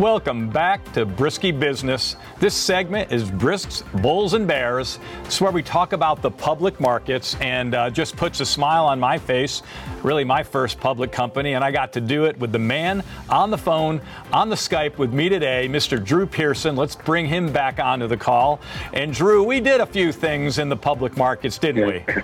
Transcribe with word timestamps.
Welcome 0.00 0.48
back 0.48 0.94
to 0.94 1.04
Brisky 1.04 1.52
Business. 1.52 2.16
This 2.38 2.54
segment 2.54 3.12
is 3.12 3.30
Brisk's 3.30 3.82
Bulls 4.00 4.32
and 4.32 4.48
Bears. 4.48 4.98
It's 5.26 5.42
where 5.42 5.52
we 5.52 5.62
talk 5.62 5.92
about 5.92 6.22
the 6.22 6.30
public 6.30 6.80
markets 6.80 7.36
and 7.42 7.74
uh, 7.74 7.90
just 7.90 8.16
puts 8.16 8.40
a 8.40 8.46
smile 8.46 8.86
on 8.86 8.98
my 8.98 9.18
face. 9.18 9.60
Really, 10.02 10.24
my 10.24 10.42
first 10.42 10.80
public 10.80 11.12
company, 11.12 11.52
and 11.52 11.62
I 11.62 11.70
got 11.70 11.92
to 11.92 12.00
do 12.00 12.24
it 12.24 12.38
with 12.38 12.50
the 12.50 12.58
man 12.58 13.04
on 13.28 13.50
the 13.50 13.58
phone, 13.58 14.00
on 14.32 14.48
the 14.48 14.56
Skype 14.56 14.96
with 14.96 15.12
me 15.12 15.28
today, 15.28 15.68
Mr. 15.68 16.02
Drew 16.02 16.24
Pearson. 16.24 16.76
Let's 16.76 16.96
bring 16.96 17.26
him 17.26 17.52
back 17.52 17.78
onto 17.78 18.06
the 18.06 18.16
call. 18.16 18.58
And 18.94 19.12
Drew, 19.12 19.44
we 19.44 19.60
did 19.60 19.82
a 19.82 19.86
few 19.86 20.12
things 20.12 20.56
in 20.56 20.70
the 20.70 20.76
public 20.78 21.18
markets, 21.18 21.58
didn't 21.58 21.86
we? 21.86 22.22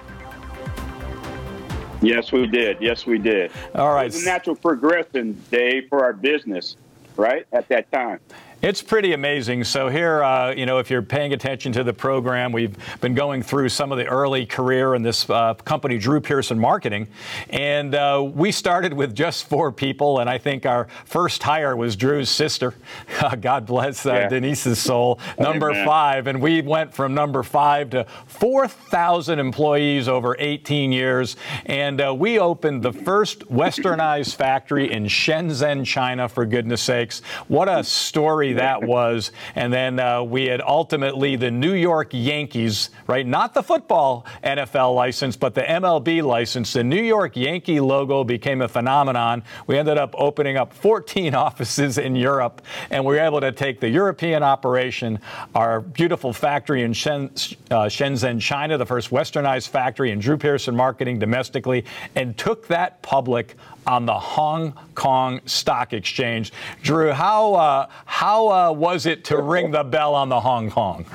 Yes, 2.01 2.33
we 2.33 2.47
did. 2.47 2.79
Yes, 2.81 3.05
we 3.05 3.19
did. 3.19 3.51
All 3.75 3.93
right. 3.93 4.07
It's 4.07 4.23
a 4.23 4.25
natural 4.25 4.57
progression, 4.57 5.43
Dave, 5.51 5.89
for 5.91 6.05
our 6.05 6.13
business 6.15 6.77
right, 7.17 7.47
at 7.53 7.69
that 7.69 7.91
time. 7.93 8.21
It's 8.67 8.83
pretty 8.83 9.13
amazing. 9.13 9.63
So 9.63 9.89
here, 9.89 10.25
uh, 10.25 10.53
you 10.53 10.67
know, 10.67 10.79
if 10.79 10.91
you're 10.91 11.01
paying 11.01 11.33
attention 11.33 11.71
to 11.75 11.85
the 11.85 11.93
program, 11.93 12.51
we've 12.51 12.77
been 13.01 13.15
going 13.15 13.41
through 13.41 13.69
some 13.69 13.93
of 13.93 13.99
the 13.99 14.07
early 14.07 14.45
career 14.45 14.97
in 14.97 15.03
this 15.03 15.31
uh, 15.31 15.55
company, 15.55 15.99
Drew 15.99 16.21
Pearson 16.21 16.59
Marketing, 16.59 17.07
and 17.51 17.95
uh, 17.95 18.29
we 18.35 18.51
started 18.51 18.93
with 18.93 19.15
just 19.15 19.49
four 19.49 19.71
people, 19.71 20.19
and 20.19 20.29
I 20.29 20.39
think 20.39 20.67
our 20.67 20.89
first 21.05 21.45
hire 21.45 21.77
was 21.77 21.95
Drew's 21.95 22.29
sister. 22.29 22.75
God 23.41 23.67
bless 23.67 24.05
uh, 24.05 24.15
yeah. 24.15 24.29
Denise's 24.29 24.81
soul, 24.81 25.21
number 25.39 25.71
Amen. 25.71 25.87
five, 25.87 26.27
and 26.27 26.43
we 26.43 26.61
went 26.61 26.93
from 26.93 27.15
number 27.15 27.45
five 27.45 27.91
to 27.91 28.05
4,000 28.27 29.39
employees 29.39 30.09
over 30.09 30.35
18 30.41 30.91
years, 30.91 31.37
and 31.67 32.01
uh, 32.01 32.13
we 32.13 32.41
opened 32.41 32.83
the 32.83 32.93
first 32.93 33.49
westernized 33.49 34.35
factory 34.35 34.91
in 34.91 35.05
Shenzhen, 35.05 35.87
China. 35.87 36.29
For 36.29 36.45
goodness 36.45 36.83
sakes, 36.83 37.21
what 37.47 37.69
a 37.69 37.85
story! 37.85 38.56
That 38.57 38.83
was. 38.83 39.33
And 39.55 39.73
then 39.73 39.99
uh, 39.99 40.23
we 40.23 40.47
had 40.47 40.61
ultimately 40.61 41.37
the 41.37 41.51
New 41.51 41.73
York 41.73 42.11
Yankees, 42.13 42.91
right? 43.07 43.27
Not 43.27 43.55
the 43.55 43.63
football 43.63 44.27
NFL 44.45 44.95
license, 44.95 45.37
but 45.37 45.55
the 45.55 45.63
MLB 45.63 46.23
license. 46.23 46.73
The 46.73 46.85
New 46.85 47.03
York 47.03 47.37
Yankee 47.37 47.81
logo 47.81 48.25
became 48.25 48.63
a 48.63 48.69
phenomenon. 48.69 49.43
We 49.67 49.79
ended 49.79 49.99
up 49.99 50.15
opening 50.19 50.57
up 50.57 50.73
14 50.73 51.35
offices 51.47 51.99
in 51.99 52.17
Europe, 52.17 52.63
and 52.91 53.05
we 53.05 53.15
were 53.15 53.21
able 53.21 53.41
to 53.41 53.53
take 53.53 53.81
the 53.81 53.89
European 53.89 54.43
operation, 54.43 55.19
our 55.55 55.81
beautiful 55.81 56.33
factory 56.33 56.83
in 56.83 56.93
Shen, 56.93 57.31
uh, 57.71 57.87
Shenzhen, 57.87 58.41
China, 58.41 58.79
the 58.79 58.87
first 58.87 59.11
westernized 59.11 59.69
factory 59.69 60.11
in 60.11 60.19
Drew 60.19 60.37
Pearson 60.37 60.77
marketing 60.77 61.19
domestically, 61.19 61.85
and 62.15 62.37
took 62.37 62.67
that 62.69 63.03
public 63.03 63.57
on 63.87 64.07
the 64.07 64.19
Hong 64.19 64.75
Kong 64.95 65.41
Stock 65.47 65.93
Exchange. 65.93 66.53
Drew, 66.83 67.13
how 67.13 67.55
uh, 67.55 67.87
how 68.05 68.49
uh, 68.49 68.73
was 68.73 69.07
it 69.07 69.25
to 69.25 69.41
ring 69.41 69.71
the 69.71 69.85
bell 69.85 70.15
on 70.15 70.29
the 70.29 70.41
Hong 70.41 70.71
Kong? 70.71 71.07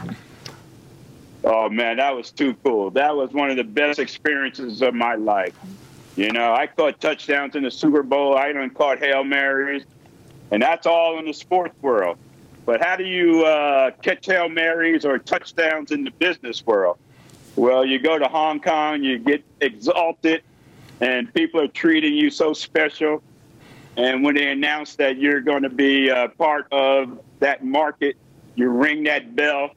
Oh 1.43 1.69
man, 1.69 1.97
that 1.97 2.15
was 2.15 2.31
too 2.31 2.55
cool. 2.63 2.91
That 2.91 3.15
was 3.15 3.31
one 3.31 3.49
of 3.49 3.57
the 3.57 3.63
best 3.63 3.99
experiences 3.99 4.81
of 4.81 4.93
my 4.93 5.15
life. 5.15 5.55
You 6.15 6.31
know, 6.31 6.53
I 6.53 6.67
caught 6.67 6.99
touchdowns 6.99 7.55
in 7.55 7.63
the 7.63 7.71
Super 7.71 8.03
Bowl. 8.03 8.37
I 8.37 8.49
even 8.49 8.69
caught 8.69 8.99
hail 8.99 9.23
marys, 9.23 9.83
and 10.51 10.61
that's 10.61 10.85
all 10.85 11.17
in 11.19 11.25
the 11.25 11.33
sports 11.33 11.75
world. 11.81 12.17
But 12.65 12.81
how 12.83 12.95
do 12.95 13.03
you 13.03 13.43
uh, 13.45 13.91
catch 14.01 14.27
hail 14.27 14.47
marys 14.47 15.03
or 15.03 15.17
touchdowns 15.17 15.91
in 15.91 16.03
the 16.03 16.11
business 16.11 16.65
world? 16.65 16.97
Well, 17.55 17.85
you 17.85 17.99
go 17.99 18.19
to 18.19 18.27
Hong 18.27 18.59
Kong, 18.59 19.03
you 19.03 19.17
get 19.17 19.43
exalted, 19.59 20.43
and 21.01 21.33
people 21.33 21.59
are 21.59 21.67
treating 21.67 22.13
you 22.13 22.29
so 22.29 22.53
special. 22.53 23.21
And 23.97 24.23
when 24.23 24.35
they 24.35 24.49
announce 24.49 24.95
that 24.95 25.17
you're 25.17 25.41
going 25.41 25.63
to 25.63 25.69
be 25.69 26.07
a 26.09 26.29
part 26.29 26.71
of 26.71 27.19
that 27.39 27.65
market, 27.65 28.15
you 28.55 28.69
ring 28.69 29.03
that 29.03 29.35
bell. 29.35 29.71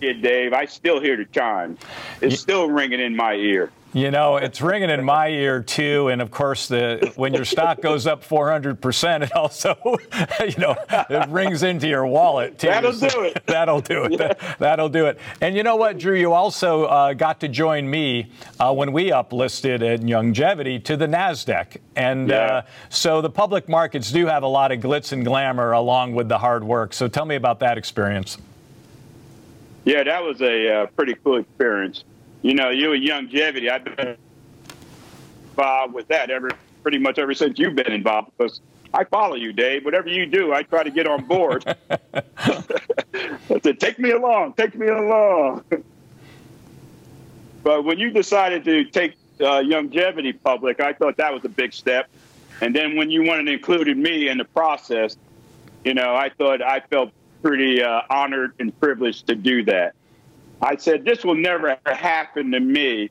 Yeah, 0.00 0.12
Dave, 0.12 0.52
I 0.52 0.66
still 0.66 1.00
hear 1.00 1.16
the 1.16 1.24
chime. 1.24 1.78
It's 2.20 2.38
still 2.40 2.68
ringing 2.68 3.00
in 3.00 3.16
my 3.16 3.34
ear. 3.34 3.70
You 3.94 4.10
know, 4.10 4.38
it's 4.38 4.60
ringing 4.60 4.90
in 4.90 5.04
my 5.04 5.28
ear 5.28 5.62
too, 5.62 6.08
and 6.08 6.20
of 6.20 6.32
course, 6.32 6.66
the 6.66 7.12
when 7.14 7.32
your 7.32 7.44
stock 7.44 7.80
goes 7.80 8.08
up 8.08 8.24
400 8.24 8.80
percent, 8.80 9.22
it 9.22 9.32
also, 9.36 9.76
you 10.40 10.56
know, 10.58 10.74
it 10.90 11.28
rings 11.28 11.62
into 11.62 11.86
your 11.86 12.04
wallet 12.04 12.58
too. 12.58 12.66
That'll 12.66 12.90
do 12.90 13.22
it. 13.22 13.46
That'll 13.46 13.80
do 13.80 14.02
it. 14.02 14.12
Yeah. 14.18 14.54
That, 14.58 14.80
will 14.80 14.88
do 14.88 15.06
it. 15.06 15.20
And 15.40 15.56
you 15.56 15.62
know 15.62 15.76
what, 15.76 15.96
Drew? 15.96 16.16
You 16.16 16.32
also 16.32 16.86
uh, 16.86 17.12
got 17.12 17.38
to 17.40 17.48
join 17.48 17.88
me 17.88 18.32
uh, 18.58 18.74
when 18.74 18.92
we 18.92 19.10
uplisted 19.10 19.80
at 19.82 20.00
Youngevity 20.00 20.82
to 20.82 20.96
the 20.96 21.06
Nasdaq, 21.06 21.76
and 21.94 22.30
yeah. 22.30 22.36
uh, 22.36 22.62
so 22.88 23.20
the 23.20 23.30
public 23.30 23.68
markets 23.68 24.10
do 24.10 24.26
have 24.26 24.42
a 24.42 24.48
lot 24.48 24.72
of 24.72 24.80
glitz 24.80 25.12
and 25.12 25.24
glamour 25.24 25.70
along 25.70 26.16
with 26.16 26.28
the 26.28 26.38
hard 26.38 26.64
work. 26.64 26.94
So 26.94 27.06
tell 27.06 27.26
me 27.26 27.36
about 27.36 27.60
that 27.60 27.78
experience. 27.78 28.38
Yeah, 29.84 30.02
that 30.02 30.24
was 30.24 30.40
a 30.40 30.82
uh, 30.82 30.86
pretty 30.86 31.14
cool 31.22 31.36
experience 31.36 32.02
you 32.44 32.52
know, 32.54 32.68
you 32.68 32.92
and 32.92 33.02
Youngevity. 33.02 33.70
I've 33.70 33.84
been 33.84 34.16
involved 35.50 35.94
with 35.94 36.06
that 36.08 36.30
ever 36.30 36.50
pretty 36.82 36.98
much 36.98 37.18
ever 37.18 37.32
since 37.32 37.58
you've 37.58 37.74
been 37.74 37.90
involved 37.90 38.32
because 38.36 38.60
I 38.92 39.04
follow 39.04 39.34
you, 39.34 39.54
Dave. 39.54 39.86
Whatever 39.86 40.10
you 40.10 40.26
do, 40.26 40.52
I 40.52 40.62
try 40.62 40.82
to 40.82 40.90
get 40.90 41.06
on 41.06 41.24
board. 41.24 41.64
I 42.38 43.60
said, 43.62 43.80
take 43.80 43.98
me 43.98 44.10
along, 44.10 44.52
take 44.52 44.74
me 44.74 44.88
along. 44.88 45.64
but 47.62 47.82
when 47.82 47.98
you 47.98 48.10
decided 48.10 48.62
to 48.66 48.84
take 48.84 49.14
uh, 49.40 49.64
Youngevity 49.64 50.38
public, 50.44 50.80
I 50.80 50.92
thought 50.92 51.16
that 51.16 51.32
was 51.32 51.46
a 51.46 51.48
big 51.48 51.72
step. 51.72 52.10
And 52.60 52.76
then 52.76 52.94
when 52.94 53.10
you 53.10 53.22
wanted 53.22 53.46
to 53.46 53.52
include 53.52 53.96
me 53.96 54.28
in 54.28 54.36
the 54.36 54.44
process, 54.44 55.16
you 55.82 55.94
know, 55.94 56.14
I 56.14 56.28
thought 56.28 56.60
I 56.60 56.80
felt 56.80 57.10
pretty 57.42 57.82
uh, 57.82 58.02
honored 58.10 58.52
and 58.60 58.78
privileged 58.78 59.28
to 59.28 59.34
do 59.34 59.64
that. 59.64 59.94
I 60.64 60.76
said, 60.76 61.04
this 61.04 61.24
will 61.24 61.34
never 61.34 61.78
happen 61.84 62.52
to 62.52 62.60
me 62.60 63.10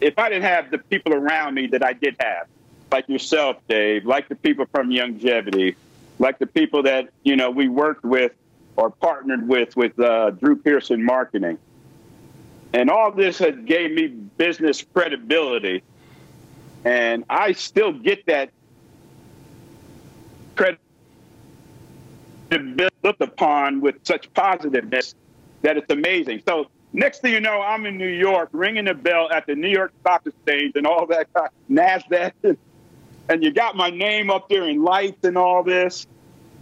if 0.00 0.18
I 0.18 0.30
didn't 0.30 0.44
have 0.44 0.70
the 0.70 0.78
people 0.78 1.12
around 1.12 1.54
me 1.54 1.66
that 1.68 1.84
I 1.84 1.92
did 1.92 2.16
have, 2.20 2.46
like 2.90 3.06
yourself, 3.08 3.56
Dave, 3.68 4.06
like 4.06 4.28
the 4.28 4.34
people 4.34 4.64
from 4.72 4.88
Youngevity, 4.88 5.76
like 6.18 6.38
the 6.38 6.46
people 6.46 6.82
that, 6.84 7.10
you 7.22 7.36
know, 7.36 7.50
we 7.50 7.68
worked 7.68 8.04
with 8.04 8.32
or 8.76 8.88
partnered 8.90 9.46
with 9.46 9.76
with 9.76 9.98
uh, 10.00 10.30
Drew 10.30 10.56
Pearson 10.56 11.04
Marketing. 11.04 11.58
And 12.72 12.88
all 12.88 13.12
this 13.12 13.38
had 13.38 13.66
gave 13.66 13.90
me 13.92 14.06
business 14.06 14.82
credibility. 14.94 15.82
And 16.84 17.24
I 17.28 17.52
still 17.52 17.92
get 17.92 18.24
that 18.26 18.50
looked 23.02 23.20
upon 23.20 23.80
with 23.80 23.96
such 24.04 24.32
positiveness 24.34 25.14
that 25.62 25.76
it's 25.76 25.90
amazing. 25.90 26.42
So 26.46 26.66
next 26.92 27.20
thing 27.20 27.32
you 27.32 27.40
know, 27.40 27.60
I'm 27.60 27.86
in 27.86 27.96
New 27.96 28.08
York 28.08 28.50
ringing 28.52 28.86
the 28.86 28.94
bell 28.94 29.30
at 29.30 29.46
the 29.46 29.54
New 29.54 29.68
York 29.68 29.92
Stock 30.00 30.26
Exchange 30.26 30.72
and 30.74 30.86
all 30.86 31.06
that 31.06 31.28
NASDAQ. 31.70 32.56
And 33.28 33.44
you 33.44 33.52
got 33.52 33.76
my 33.76 33.90
name 33.90 34.28
up 34.28 34.48
there 34.48 34.68
in 34.68 34.82
lights 34.82 35.24
and 35.24 35.38
all 35.38 35.62
this. 35.62 36.04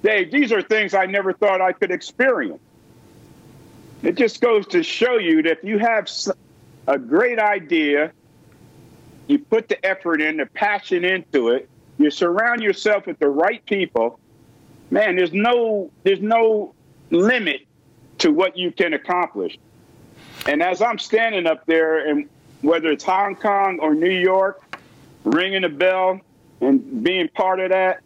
Dave, 0.03 0.31
these 0.31 0.53
are 0.53 0.61
things 0.61 0.93
I 0.93 1.07
never 1.07 1.33
thought 1.33 1.63
I 1.63 1.73
could 1.73 1.91
experience. 1.91 2.61
It 4.03 4.17
just 4.17 4.43
goes 4.43 4.67
to 4.69 4.83
show 4.83 5.17
you 5.17 5.43
that 5.45 5.53
if 5.53 5.65
you 5.65 5.79
have 5.79 6.11
a 6.87 6.99
great 6.99 7.39
idea, 7.39 8.13
you 9.29 9.39
put 9.39 9.69
the 9.69 9.83
effort 9.85 10.21
in, 10.21 10.37
the 10.37 10.47
passion 10.47 11.07
into 11.07 11.49
it, 11.49 11.71
you 11.97 12.11
surround 12.11 12.63
yourself 12.63 13.07
with 13.07 13.19
the 13.19 13.29
right 13.29 13.65
people, 13.65 14.21
man, 14.91 15.17
there's 15.17 15.33
no 15.33 15.91
there's 16.05 16.21
no 16.21 16.75
limit 17.11 17.67
to 18.19 18.33
what 18.33 18.57
you 18.57 18.71
can 18.73 18.95
accomplish. 18.95 19.59
And 20.47 20.63
as 20.63 20.83
I'm 20.83 20.99
standing 20.99 21.47
up 21.47 21.67
there, 21.67 22.09
and 22.09 22.29
whether 22.63 22.89
it's 22.89 23.05
Hong 23.05 23.37
Kong 23.37 23.79
or 23.81 23.95
New 23.95 24.11
York, 24.11 24.63
ringing 25.25 25.63
the 25.63 25.69
bell 25.69 26.21
and 26.61 27.03
being 27.03 27.29
part 27.29 27.61
of 27.61 27.71
that, 27.71 28.01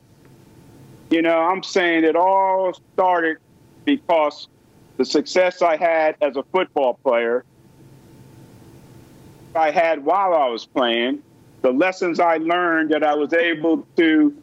you 1.11 1.23
know, 1.23 1.39
I'm 1.39 1.63
saying 1.63 2.05
it 2.05 2.17
all 2.17 2.73
started 2.95 3.39
because 3.85 4.49
the 4.97 5.05
success 5.05 5.63
I 5.63 5.77
had 5.77 6.17
as 6.21 6.37
a 6.37 6.43
football 6.45 6.95
player, 6.95 7.45
I 9.55 9.71
had 9.71 10.05
while 10.05 10.35
I 10.35 10.49
was 10.49 10.67
playing, 10.67 11.23
the 11.63 11.71
lessons 11.71 12.19
I 12.19 12.39
learned 12.39 12.91
that 12.91 13.05
I 13.05 13.15
was 13.15 13.33
able 13.33 13.87
to 13.97 14.42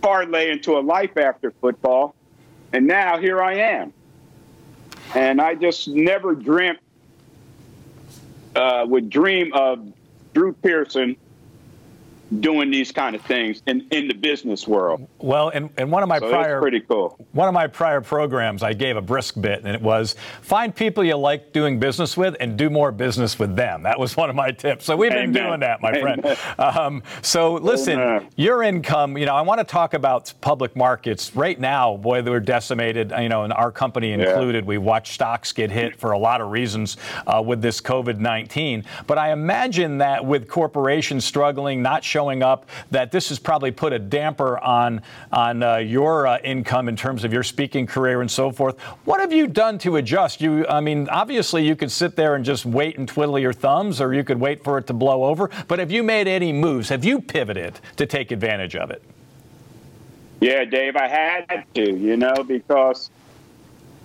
parlay 0.00 0.50
into 0.50 0.78
a 0.78 0.80
life 0.80 1.16
after 1.16 1.50
football. 1.50 2.14
And 2.72 2.86
now 2.86 3.18
here 3.18 3.42
I 3.42 3.54
am. 3.54 3.92
And 5.14 5.40
I 5.40 5.54
just 5.54 5.88
never 5.88 6.34
dreamt, 6.34 6.78
uh, 8.54 8.84
would 8.86 9.08
dream 9.08 9.52
of 9.54 9.92
Drew 10.34 10.52
Pearson 10.52 11.16
doing 12.40 12.70
these 12.70 12.92
kind 12.92 13.16
of 13.16 13.22
things 13.22 13.62
in, 13.66 13.86
in 13.90 14.06
the 14.06 14.14
business 14.14 14.68
world. 14.68 15.08
Well, 15.18 15.48
and, 15.48 15.70
and 15.78 15.90
one 15.90 16.02
of 16.02 16.08
my 16.10 16.18
so 16.18 16.28
prior 16.28 16.60
pretty 16.60 16.80
cool. 16.80 17.16
One 17.32 17.48
of 17.48 17.54
my 17.54 17.66
prior 17.66 18.02
programs, 18.02 18.62
I 18.62 18.74
gave 18.74 18.98
a 18.98 19.00
brisk 19.00 19.40
bit, 19.40 19.64
and 19.64 19.74
it 19.74 19.80
was 19.80 20.14
find 20.42 20.74
people 20.74 21.02
you 21.02 21.16
like 21.16 21.52
doing 21.52 21.80
business 21.80 22.16
with 22.18 22.36
and 22.38 22.56
do 22.58 22.68
more 22.68 22.92
business 22.92 23.38
with 23.38 23.56
them. 23.56 23.82
That 23.82 23.98
was 23.98 24.14
one 24.14 24.28
of 24.28 24.36
my 24.36 24.50
tips. 24.50 24.84
So 24.84 24.94
we've 24.94 25.10
Amen. 25.10 25.32
been 25.32 25.44
doing 25.44 25.60
that, 25.60 25.80
my 25.80 25.92
Amen. 25.92 26.20
friend. 26.20 26.38
Um, 26.58 27.02
so 27.22 27.54
listen, 27.54 27.98
Amen. 27.98 28.28
your 28.36 28.62
income. 28.62 29.16
You 29.16 29.24
know, 29.24 29.34
I 29.34 29.40
want 29.40 29.58
to 29.60 29.64
talk 29.64 29.94
about 29.94 30.32
public 30.42 30.76
markets 30.76 31.34
right 31.34 31.58
now. 31.58 31.96
Boy, 31.96 32.20
they 32.20 32.30
were 32.30 32.40
decimated. 32.40 33.10
You 33.18 33.30
know, 33.30 33.44
and 33.44 33.54
our 33.54 33.72
company 33.72 34.12
included. 34.12 34.66
We 34.66 34.76
watched 34.76 35.14
stocks 35.14 35.50
get 35.52 35.70
hit 35.70 35.96
for 35.96 36.12
a 36.12 36.18
lot 36.18 36.42
of 36.42 36.50
reasons 36.50 36.98
uh, 37.26 37.42
with 37.44 37.62
this 37.62 37.80
COVID 37.80 38.18
nineteen. 38.18 38.84
But 39.06 39.16
I 39.16 39.32
imagine 39.32 39.96
that 39.98 40.24
with 40.24 40.46
corporations 40.46 41.24
struggling, 41.24 41.80
not 41.82 42.04
showing 42.04 42.17
up, 42.18 42.68
that 42.90 43.10
this 43.10 43.28
has 43.28 43.38
probably 43.38 43.70
put 43.70 43.92
a 43.92 43.98
damper 43.98 44.58
on 44.58 45.02
on 45.32 45.62
uh, 45.62 45.76
your 45.76 46.26
uh, 46.26 46.38
income 46.44 46.88
in 46.88 46.96
terms 46.96 47.24
of 47.24 47.32
your 47.32 47.42
speaking 47.42 47.86
career 47.86 48.20
and 48.20 48.30
so 48.30 48.50
forth. 48.50 48.78
What 49.04 49.20
have 49.20 49.32
you 49.32 49.46
done 49.46 49.78
to 49.78 49.96
adjust? 49.96 50.40
You, 50.40 50.66
I 50.68 50.80
mean, 50.80 51.08
obviously 51.08 51.66
you 51.66 51.76
could 51.76 51.90
sit 51.90 52.16
there 52.16 52.34
and 52.34 52.44
just 52.44 52.66
wait 52.66 52.98
and 52.98 53.08
twiddle 53.08 53.38
your 53.38 53.52
thumbs, 53.52 54.00
or 54.00 54.12
you 54.12 54.24
could 54.24 54.40
wait 54.40 54.64
for 54.64 54.78
it 54.78 54.86
to 54.88 54.92
blow 54.92 55.24
over. 55.24 55.50
But 55.68 55.78
have 55.78 55.90
you 55.90 56.02
made 56.02 56.28
any 56.28 56.52
moves? 56.52 56.88
Have 56.88 57.04
you 57.04 57.20
pivoted 57.20 57.80
to 57.96 58.06
take 58.06 58.30
advantage 58.30 58.76
of 58.76 58.90
it? 58.90 59.02
Yeah, 60.40 60.64
Dave, 60.64 60.96
I 60.96 61.08
had 61.08 61.64
to, 61.74 61.96
you 61.96 62.16
know, 62.16 62.44
because 62.46 63.10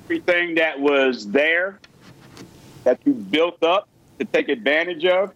everything 0.06 0.56
that 0.56 0.80
was 0.80 1.30
there 1.30 1.80
that 2.84 3.00
you 3.06 3.14
built 3.14 3.64
up 3.64 3.88
to 4.20 4.26
take 4.26 4.50
advantage 4.50 5.06
of 5.06 5.34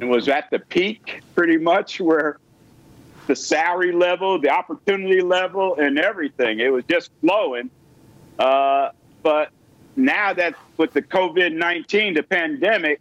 and 0.00 0.10
was 0.10 0.28
at 0.28 0.50
the 0.50 0.58
peak 0.58 1.22
pretty 1.34 1.56
much 1.56 2.00
where 2.00 2.38
the 3.26 3.36
salary 3.36 3.92
level, 3.92 4.40
the 4.40 4.50
opportunity 4.50 5.20
level, 5.20 5.76
and 5.76 5.98
everything. 5.98 6.60
It 6.60 6.72
was 6.72 6.84
just 6.88 7.10
flowing. 7.20 7.70
Uh, 8.38 8.90
but 9.22 9.50
now 9.96 10.32
that 10.32 10.54
with 10.76 10.92
the 10.92 11.02
COVID 11.02 11.52
19, 11.52 12.14
the 12.14 12.22
pandemic, 12.22 13.00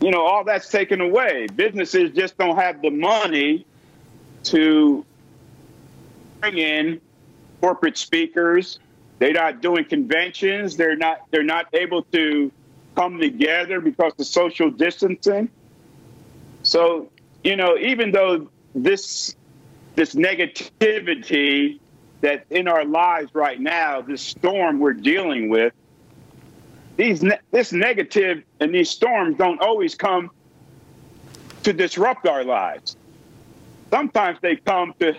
you 0.00 0.10
know, 0.10 0.24
all 0.24 0.44
that's 0.44 0.68
taken 0.68 1.00
away. 1.00 1.46
Businesses 1.54 2.10
just 2.14 2.36
don't 2.36 2.56
have 2.56 2.82
the 2.82 2.90
money 2.90 3.64
to 4.44 5.04
bring 6.40 6.58
in 6.58 7.00
corporate 7.60 7.96
speakers. 7.96 8.78
They're 9.18 9.32
not 9.32 9.62
doing 9.62 9.86
conventions. 9.86 10.76
They're 10.76 10.96
not. 10.96 11.22
They're 11.30 11.42
not 11.42 11.66
able 11.72 12.02
to 12.12 12.52
come 12.94 13.18
together 13.18 13.80
because 13.80 14.12
of 14.18 14.26
social 14.26 14.70
distancing. 14.70 15.48
So 16.66 17.08
you 17.44 17.54
know, 17.54 17.78
even 17.78 18.10
though 18.10 18.50
this 18.74 19.36
this 19.94 20.14
negativity 20.14 21.78
that's 22.20 22.50
in 22.50 22.66
our 22.66 22.84
lives 22.84 23.34
right 23.34 23.60
now, 23.60 24.02
this 24.02 24.20
storm 24.20 24.80
we're 24.80 24.92
dealing 24.92 25.48
with, 25.48 25.72
these 26.96 27.22
ne- 27.22 27.38
this 27.52 27.72
negative 27.72 28.42
and 28.58 28.74
these 28.74 28.90
storms 28.90 29.38
don't 29.38 29.60
always 29.60 29.94
come 29.94 30.30
to 31.62 31.72
disrupt 31.72 32.26
our 32.26 32.42
lives. 32.42 32.96
Sometimes 33.90 34.38
they 34.42 34.56
come 34.56 34.92
to 34.98 35.14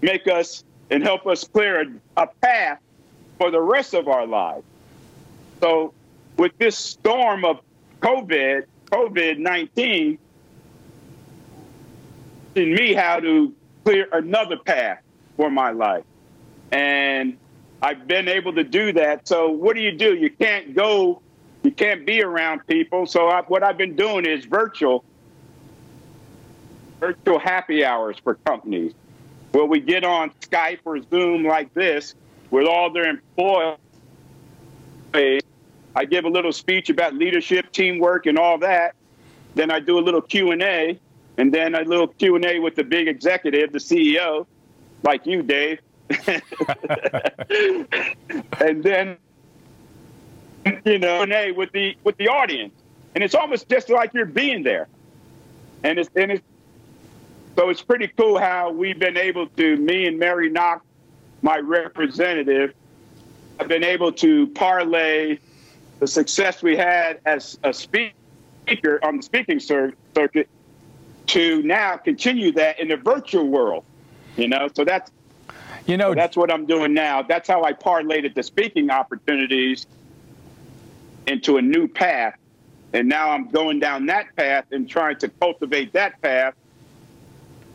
make 0.00 0.28
us 0.28 0.62
and 0.90 1.02
help 1.02 1.26
us 1.26 1.42
clear 1.42 1.82
a, 1.82 2.22
a 2.22 2.26
path 2.40 2.78
for 3.38 3.50
the 3.50 3.60
rest 3.60 3.94
of 3.94 4.06
our 4.06 4.26
lives. 4.28 4.64
So, 5.60 5.92
with 6.36 6.56
this 6.58 6.78
storm 6.78 7.44
of 7.44 7.60
COVID, 8.00 8.66
COVID 8.92 9.38
19, 9.38 10.18
in 12.56 12.74
me 12.74 12.94
how 12.94 13.20
to 13.20 13.52
clear 13.84 14.08
another 14.12 14.56
path 14.56 15.00
for 15.36 15.50
my 15.50 15.70
life. 15.70 16.04
And 16.72 17.36
I've 17.82 18.06
been 18.06 18.28
able 18.28 18.54
to 18.54 18.64
do 18.64 18.92
that. 18.94 19.28
So, 19.28 19.50
what 19.50 19.76
do 19.76 19.82
you 19.82 19.92
do? 19.92 20.14
You 20.14 20.30
can't 20.30 20.74
go, 20.74 21.20
you 21.62 21.70
can't 21.70 22.06
be 22.06 22.22
around 22.22 22.66
people. 22.66 23.06
So, 23.06 23.28
I, 23.28 23.42
what 23.42 23.62
I've 23.62 23.76
been 23.76 23.96
doing 23.96 24.24
is 24.24 24.44
virtual, 24.44 25.04
virtual 27.00 27.38
happy 27.38 27.84
hours 27.84 28.16
for 28.22 28.34
companies 28.46 28.94
where 29.52 29.66
we 29.66 29.80
get 29.80 30.02
on 30.04 30.30
Skype 30.40 30.80
or 30.84 31.00
Zoom 31.02 31.44
like 31.44 31.72
this 31.74 32.14
with 32.50 32.66
all 32.66 32.90
their 32.90 33.08
employees. 33.08 33.78
I 35.96 36.04
give 36.06 36.24
a 36.24 36.28
little 36.28 36.52
speech 36.52 36.90
about 36.90 37.14
leadership, 37.14 37.70
teamwork, 37.70 38.26
and 38.26 38.36
all 38.36 38.58
that. 38.58 38.96
Then 39.54 39.70
I 39.70 39.78
do 39.78 39.98
a 39.98 40.00
little 40.00 40.20
Q 40.20 40.50
and 40.50 40.62
A, 40.62 40.98
and 41.36 41.52
then 41.52 41.74
a 41.74 41.82
little 41.82 42.08
Q 42.08 42.36
and 42.36 42.44
A 42.44 42.58
with 42.58 42.74
the 42.74 42.84
big 42.84 43.08
executive, 43.08 43.72
the 43.72 43.78
CEO, 43.78 44.46
like 45.02 45.26
you, 45.26 45.42
Dave. 45.42 45.80
and 48.60 48.82
then 48.82 49.16
you 50.84 50.98
know, 50.98 51.22
and 51.22 51.32
A 51.32 51.52
with 51.52 51.72
the 51.72 51.96
with 52.04 52.16
the 52.16 52.28
audience, 52.28 52.74
and 53.14 53.24
it's 53.24 53.34
almost 53.34 53.68
just 53.68 53.90
like 53.90 54.12
you're 54.14 54.26
being 54.26 54.62
there, 54.62 54.86
and 55.82 55.98
it's 55.98 56.10
and 56.14 56.32
it's 56.32 56.42
so 57.56 57.68
it's 57.70 57.82
pretty 57.82 58.08
cool 58.08 58.38
how 58.38 58.70
we've 58.70 58.98
been 58.98 59.16
able 59.16 59.46
to, 59.46 59.76
me 59.76 60.06
and 60.06 60.18
Mary 60.18 60.50
Knox, 60.50 60.84
my 61.42 61.58
representative, 61.58 62.74
have 63.58 63.68
been 63.68 63.84
able 63.84 64.12
to 64.12 64.48
parlay 64.48 65.38
the 66.00 66.06
success 66.06 66.62
we 66.62 66.76
had 66.76 67.20
as 67.24 67.58
a 67.62 67.72
speaker 67.72 68.98
on 69.02 69.18
the 69.18 69.22
speaking 69.22 69.60
circuit 69.60 70.48
to 71.26 71.62
now 71.62 71.96
continue 71.96 72.52
that 72.52 72.78
in 72.80 72.88
the 72.88 72.96
virtual 72.96 73.46
world. 73.46 73.84
You 74.36 74.48
know, 74.48 74.68
so 74.74 74.84
that's 74.84 75.10
you 75.86 75.96
know 75.96 76.10
so 76.10 76.14
that's 76.14 76.36
what 76.36 76.52
I'm 76.52 76.66
doing 76.66 76.94
now. 76.94 77.22
That's 77.22 77.48
how 77.48 77.62
I 77.62 77.72
parlayed 77.72 78.34
the 78.34 78.42
speaking 78.42 78.90
opportunities 78.90 79.86
into 81.26 81.56
a 81.56 81.62
new 81.62 81.88
path. 81.88 82.36
And 82.92 83.08
now 83.08 83.30
I'm 83.30 83.48
going 83.48 83.80
down 83.80 84.06
that 84.06 84.34
path 84.36 84.66
and 84.70 84.88
trying 84.88 85.18
to 85.18 85.28
cultivate 85.28 85.92
that 85.94 86.20
path 86.22 86.54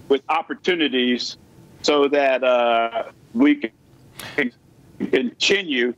with 0.07 0.21
opportunities 0.29 1.37
so 1.81 2.07
that 2.07 2.43
uh, 2.43 3.11
we 3.33 3.55
can 4.35 4.51
continue 4.97 5.93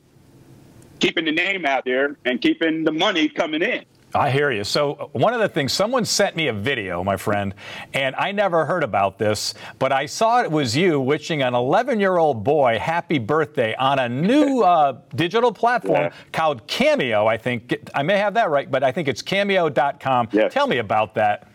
keeping 1.00 1.24
the 1.24 1.32
name 1.32 1.66
out 1.66 1.84
there 1.84 2.16
and 2.24 2.40
keeping 2.40 2.84
the 2.84 2.92
money 2.92 3.28
coming 3.28 3.62
in. 3.62 3.84
I 4.14 4.30
hear 4.30 4.50
you. 4.50 4.62
So, 4.64 5.10
one 5.12 5.32
of 5.32 5.40
the 5.40 5.48
things, 5.48 5.72
someone 5.72 6.04
sent 6.04 6.36
me 6.36 6.48
a 6.48 6.52
video, 6.52 7.02
my 7.02 7.16
friend, 7.16 7.54
and 7.94 8.14
I 8.16 8.30
never 8.32 8.66
heard 8.66 8.84
about 8.84 9.18
this, 9.18 9.54
but 9.78 9.90
I 9.90 10.04
saw 10.06 10.42
it 10.42 10.50
was 10.50 10.76
you 10.76 11.00
wishing 11.00 11.42
an 11.42 11.54
11 11.54 11.98
year 11.98 12.18
old 12.18 12.44
boy 12.44 12.78
happy 12.78 13.18
birthday 13.18 13.74
on 13.76 13.98
a 13.98 14.08
new 14.08 14.60
uh, 14.64 14.98
digital 15.14 15.52
platform 15.52 16.02
Yeah. 16.04 16.12
called 16.32 16.66
Cameo, 16.66 17.26
I 17.26 17.38
think. 17.38 17.74
I 17.94 18.02
may 18.02 18.18
have 18.18 18.34
that 18.34 18.50
right, 18.50 18.70
but 18.70 18.82
I 18.84 18.92
think 18.92 19.08
it's 19.08 19.22
cameo.com. 19.22 20.28
Yes. 20.32 20.52
Tell 20.52 20.66
me 20.66 20.78
about 20.78 21.14
that. 21.14 21.48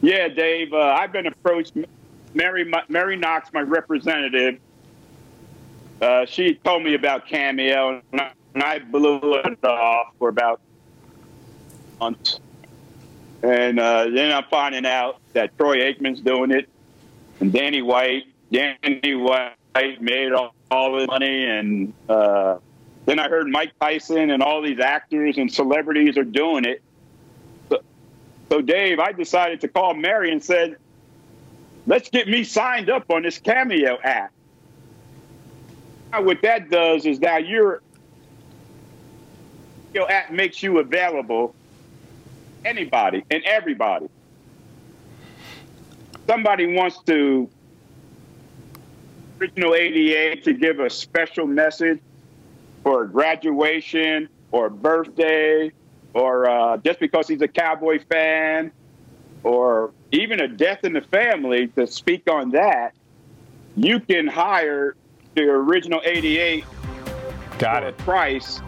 Yeah, 0.00 0.28
Dave. 0.28 0.72
Uh, 0.72 0.78
I've 0.78 1.12
been 1.12 1.26
approached. 1.26 1.72
Mary 2.34 2.70
Mary 2.88 3.16
Knox, 3.16 3.52
my 3.52 3.60
representative. 3.62 4.58
Uh, 6.02 6.26
she 6.26 6.54
told 6.56 6.82
me 6.82 6.94
about 6.94 7.26
Cameo, 7.26 8.02
and 8.12 8.20
I, 8.62 8.78
blew 8.78 9.34
it 9.34 9.64
off 9.64 10.14
for 10.18 10.28
about 10.28 10.60
months. 12.00 12.40
And 13.42 13.78
uh, 13.78 14.08
then 14.10 14.32
I'm 14.32 14.44
finding 14.50 14.86
out 14.86 15.20
that 15.32 15.56
Troy 15.58 15.78
Aikman's 15.78 16.20
doing 16.20 16.50
it, 16.50 16.68
and 17.40 17.52
Danny 17.52 17.82
White. 17.82 18.24
Danny 18.52 19.14
White 19.14 20.00
made 20.00 20.32
all, 20.32 20.54
all 20.70 20.98
the 20.98 21.06
money, 21.06 21.44
and 21.44 21.92
uh, 22.08 22.58
then 23.06 23.18
I 23.18 23.28
heard 23.28 23.48
Mike 23.48 23.72
Tyson 23.80 24.30
and 24.30 24.42
all 24.42 24.62
these 24.62 24.80
actors 24.80 25.36
and 25.36 25.52
celebrities 25.52 26.16
are 26.16 26.24
doing 26.24 26.64
it. 26.64 26.82
So, 28.50 28.60
Dave, 28.60 28.98
I 28.98 29.12
decided 29.12 29.60
to 29.62 29.68
call 29.68 29.94
Mary 29.94 30.30
and 30.30 30.42
said, 30.42 30.76
let's 31.86 32.08
get 32.08 32.28
me 32.28 32.44
signed 32.44 32.88
up 32.88 33.10
on 33.10 33.22
this 33.22 33.38
Cameo 33.38 33.98
app. 34.02 34.32
Now, 36.12 36.22
what 36.22 36.40
that 36.42 36.70
does 36.70 37.04
is 37.06 37.18
now 37.18 37.38
your 37.38 37.82
your 39.94 40.10
app 40.10 40.30
makes 40.30 40.62
you 40.62 40.78
available 40.80 41.54
anybody 42.64 43.24
and 43.30 43.42
everybody. 43.44 44.06
Somebody 46.26 46.74
wants 46.74 47.00
to 47.06 47.48
original 49.40 49.74
88 49.74 50.44
to 50.44 50.52
give 50.52 50.80
a 50.80 50.90
special 50.90 51.46
message 51.46 52.00
for 52.82 53.04
a 53.04 53.08
graduation 53.08 54.28
or 54.50 54.66
a 54.66 54.70
birthday 54.70 55.70
or 56.14 56.48
uh, 56.48 56.76
just 56.78 57.00
because 57.00 57.28
he's 57.28 57.42
a 57.42 57.48
cowboy 57.48 57.98
fan, 58.08 58.72
or 59.42 59.92
even 60.12 60.40
a 60.40 60.48
death 60.48 60.84
in 60.84 60.92
the 60.92 61.00
family 61.02 61.66
to 61.68 61.86
speak 61.86 62.30
on 62.30 62.50
that, 62.50 62.94
you 63.76 64.00
can 64.00 64.26
hire 64.26 64.94
the 65.34 65.42
original 65.42 66.00
88 66.04 66.64
Got 67.58 67.82
for 67.82 67.86
a 67.86 67.88
it. 67.88 67.98
price 67.98 68.60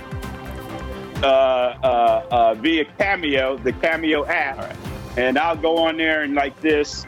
uh, 1.23 1.27
uh, 1.27 2.27
uh, 2.31 2.55
via 2.55 2.85
Cameo, 2.99 3.57
the 3.57 3.73
Cameo 3.73 4.25
app. 4.27 4.59
Right. 4.59 5.19
and 5.19 5.39
I'll 5.39 5.57
go 5.57 5.79
on 5.79 5.97
there 5.97 6.23
and 6.23 6.35
like 6.35 6.61
this. 6.61 7.07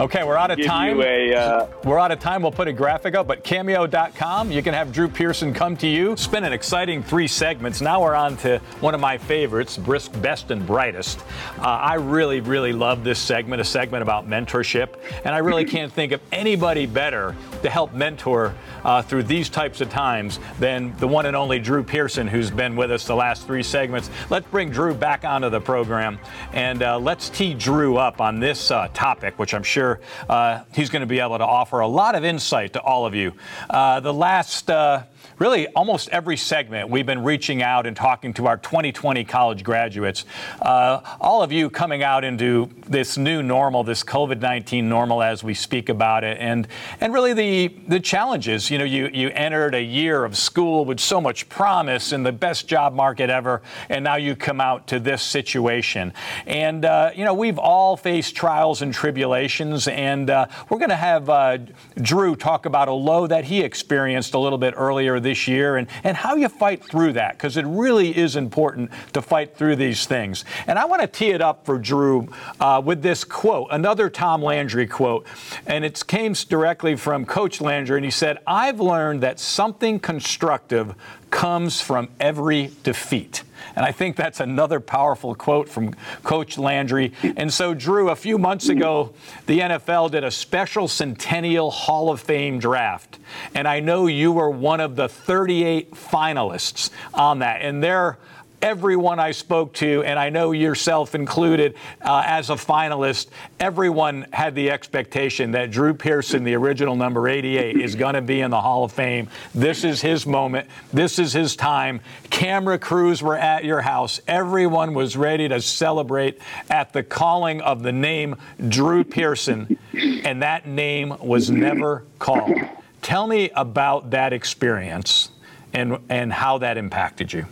Okay, 0.00 0.24
we're 0.24 0.38
out 0.38 0.50
of 0.50 0.64
time. 0.64 0.98
A, 1.02 1.34
uh, 1.34 1.66
we're 1.84 1.98
out 1.98 2.10
of 2.10 2.18
time. 2.20 2.40
We'll 2.40 2.52
put 2.52 2.66
a 2.66 2.72
graphic 2.72 3.14
up, 3.14 3.26
but 3.26 3.44
cameo.com, 3.44 4.50
you 4.50 4.62
can 4.62 4.72
have 4.72 4.92
Drew 4.92 5.08
Pearson 5.08 5.52
come 5.52 5.76
to 5.76 5.86
you. 5.86 6.12
It's 6.12 6.26
been 6.26 6.44
an 6.44 6.54
exciting 6.54 7.02
three 7.02 7.28
segments. 7.28 7.82
Now 7.82 8.02
we're 8.02 8.14
on 8.14 8.38
to 8.38 8.60
one 8.80 8.94
of 8.94 9.00
my 9.02 9.18
favorites, 9.18 9.76
Brisk 9.76 10.18
Best 10.22 10.50
and 10.50 10.66
Brightest. 10.66 11.20
Uh, 11.58 11.64
I 11.64 11.96
really, 11.96 12.40
really 12.40 12.72
love 12.72 13.04
this 13.04 13.18
segment, 13.18 13.60
a 13.60 13.64
segment 13.64 14.00
about 14.02 14.26
mentorship, 14.26 14.94
and 15.26 15.34
I 15.34 15.38
really 15.38 15.64
can't 15.66 15.92
think 15.92 16.12
of 16.12 16.22
anybody 16.32 16.86
better 16.86 17.36
to 17.60 17.68
help 17.68 17.92
mentor 17.92 18.54
uh, 18.84 19.02
through 19.02 19.24
these 19.24 19.50
types 19.50 19.82
of 19.82 19.90
times 19.90 20.40
than 20.58 20.96
the 20.96 21.08
one 21.08 21.26
and 21.26 21.36
only 21.36 21.58
Drew 21.58 21.82
Pearson, 21.82 22.26
who's 22.26 22.50
been 22.50 22.74
with 22.74 22.90
us 22.90 23.06
the 23.06 23.14
last 23.14 23.46
three 23.46 23.62
segments. 23.62 24.08
Let's 24.30 24.46
bring 24.46 24.70
Drew 24.70 24.94
back 24.94 25.26
onto 25.26 25.50
the 25.50 25.60
program, 25.60 26.18
and 26.54 26.82
uh, 26.82 26.98
let's 26.98 27.28
tee 27.28 27.52
Drew 27.52 27.98
up 27.98 28.22
on 28.22 28.40
this 28.40 28.70
uh, 28.70 28.88
topic, 28.94 29.38
which 29.38 29.52
I'm 29.52 29.62
sure 29.90 30.00
uh, 30.28 30.62
he's 30.74 30.90
going 30.90 31.00
to 31.00 31.06
be 31.06 31.20
able 31.20 31.38
to 31.38 31.44
offer 31.44 31.80
a 31.80 31.86
lot 31.86 32.14
of 32.14 32.24
insight 32.24 32.74
to 32.74 32.80
all 32.80 33.06
of 33.06 33.14
you. 33.14 33.32
Uh, 33.68 34.00
the 34.00 34.12
last 34.12 34.70
uh, 34.70 35.02
really 35.38 35.66
almost 35.68 36.08
every 36.10 36.36
segment 36.36 36.88
we've 36.88 37.06
been 37.06 37.24
reaching 37.24 37.62
out 37.62 37.86
and 37.86 37.96
talking 37.96 38.32
to 38.34 38.46
our 38.46 38.56
2020 38.56 39.24
college 39.24 39.64
graduates. 39.64 40.24
Uh, 40.60 41.00
all 41.20 41.42
of 41.42 41.52
you 41.52 41.70
coming 41.70 42.02
out 42.02 42.24
into 42.24 42.68
this 42.86 43.16
new 43.16 43.42
normal, 43.42 43.84
this 43.84 44.04
COVID-19 44.04 44.84
normal 44.84 45.22
as 45.22 45.42
we 45.42 45.54
speak 45.54 45.88
about 45.88 46.24
it, 46.24 46.38
and 46.38 46.68
and 47.00 47.12
really 47.12 47.32
the 47.32 47.68
the 47.88 48.00
challenges. 48.00 48.70
You 48.70 48.78
know, 48.78 48.84
you 48.84 49.08
you 49.12 49.30
entered 49.30 49.74
a 49.74 49.82
year 49.82 50.24
of 50.24 50.36
school 50.36 50.84
with 50.84 51.00
so 51.00 51.20
much 51.20 51.48
promise 51.48 52.12
and 52.12 52.24
the 52.24 52.32
best 52.32 52.66
job 52.66 52.92
market 52.92 53.30
ever, 53.30 53.62
and 53.88 54.04
now 54.04 54.16
you 54.16 54.36
come 54.36 54.60
out 54.60 54.86
to 54.88 55.00
this 55.00 55.22
situation. 55.22 56.12
And 56.46 56.84
uh, 56.84 57.10
you 57.14 57.24
know, 57.24 57.34
we've 57.34 57.58
all 57.58 57.96
faced 57.96 58.36
trials 58.36 58.82
and 58.82 58.92
tribulations, 58.92 59.88
and 59.88 60.30
uh, 60.30 60.46
we're 60.68 60.78
going 60.78 60.90
to 60.90 60.96
have 60.96 61.28
uh, 61.28 61.58
Drew 62.00 62.36
talk 62.36 62.66
about 62.66 62.88
a 62.88 62.92
low 62.92 63.26
that 63.26 63.44
he 63.44 63.62
experienced 63.62 64.34
a 64.34 64.38
little 64.38 64.58
bit 64.58 64.74
earlier 64.76 65.09
this 65.18 65.48
year 65.48 65.76
and, 65.76 65.88
and 66.04 66.16
how 66.16 66.36
you 66.36 66.48
fight 66.48 66.84
through 66.84 67.14
that, 67.14 67.32
because 67.32 67.56
it 67.56 67.64
really 67.66 68.16
is 68.16 68.36
important 68.36 68.90
to 69.14 69.22
fight 69.22 69.56
through 69.56 69.76
these 69.76 70.06
things. 70.06 70.44
And 70.66 70.78
I 70.78 70.84
want 70.84 71.00
to 71.00 71.08
tee 71.08 71.30
it 71.30 71.40
up 71.40 71.64
for 71.64 71.78
Drew 71.78 72.28
uh, 72.60 72.82
with 72.84 73.02
this 73.02 73.24
quote, 73.24 73.68
another 73.70 74.10
Tom 74.10 74.42
Landry 74.42 74.86
quote. 74.86 75.26
And 75.66 75.84
it 75.84 76.06
came 76.06 76.34
directly 76.34 76.96
from 76.96 77.24
Coach 77.24 77.60
Landry, 77.60 77.96
and 77.96 78.04
he 78.04 78.10
said, 78.10 78.38
I've 78.46 78.78
learned 78.78 79.22
that 79.22 79.40
something 79.40 79.98
constructive 79.98 80.94
comes 81.30 81.80
from 81.80 82.08
every 82.18 82.70
defeat. 82.82 83.42
And 83.76 83.84
I 83.84 83.92
think 83.92 84.16
that's 84.16 84.40
another 84.40 84.80
powerful 84.80 85.34
quote 85.34 85.68
from 85.68 85.94
Coach 86.22 86.58
Landry. 86.58 87.12
And 87.22 87.52
so, 87.52 87.74
Drew, 87.74 88.10
a 88.10 88.16
few 88.16 88.38
months 88.38 88.68
ago, 88.68 89.14
the 89.46 89.60
NFL 89.60 90.10
did 90.10 90.24
a 90.24 90.30
special 90.30 90.88
Centennial 90.88 91.70
Hall 91.70 92.10
of 92.10 92.20
Fame 92.20 92.58
draft. 92.58 93.18
And 93.54 93.68
I 93.68 93.80
know 93.80 94.06
you 94.06 94.32
were 94.32 94.50
one 94.50 94.80
of 94.80 94.96
the 94.96 95.08
38 95.08 95.92
finalists 95.92 96.90
on 97.14 97.40
that. 97.40 97.62
And 97.62 97.82
there 97.82 98.18
everyone 98.62 99.18
I 99.18 99.30
spoke 99.30 99.72
to, 99.74 100.02
and 100.04 100.18
I 100.18 100.30
know 100.30 100.52
yourself 100.52 101.14
included 101.14 101.74
uh, 102.02 102.22
as 102.26 102.50
a 102.50 102.54
finalist, 102.54 103.28
everyone 103.58 104.26
had 104.32 104.54
the 104.54 104.70
expectation 104.70 105.52
that 105.52 105.70
Drew 105.70 105.94
Pearson, 105.94 106.44
the 106.44 106.54
original 106.54 106.96
number 106.96 107.28
88, 107.28 107.76
is 107.76 107.94
going 107.94 108.14
to 108.14 108.22
be 108.22 108.40
in 108.40 108.50
the 108.50 108.60
Hall 108.60 108.84
of 108.84 108.92
Fame. 108.92 109.28
This 109.54 109.84
is 109.84 110.00
his 110.00 110.26
moment. 110.26 110.68
This 110.92 111.18
is 111.18 111.32
his 111.32 111.56
time. 111.56 112.00
Camera 112.30 112.78
crews 112.78 113.22
were 113.22 113.36
at 113.36 113.64
your 113.64 113.80
house. 113.80 114.20
Everyone 114.26 114.94
was 114.94 115.16
ready 115.16 115.48
to 115.48 115.60
celebrate 115.60 116.38
at 116.68 116.92
the 116.92 117.02
calling 117.02 117.60
of 117.60 117.82
the 117.82 117.92
name 117.92 118.36
Drew 118.68 119.04
Pearson, 119.04 119.78
and 119.94 120.42
that 120.42 120.66
name 120.66 121.14
was 121.20 121.50
never 121.50 122.04
called. 122.18 122.56
Tell 123.02 123.26
me 123.26 123.50
about 123.54 124.10
that 124.10 124.32
experience 124.32 125.30
and, 125.72 125.98
and 126.08 126.32
how 126.32 126.58
that 126.58 126.76
impacted 126.76 127.32
you. 127.32 127.46